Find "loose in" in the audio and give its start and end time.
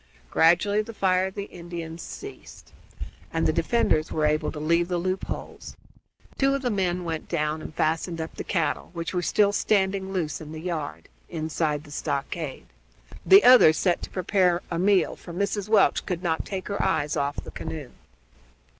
10.11-10.53